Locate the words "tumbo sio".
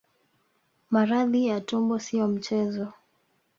1.61-2.27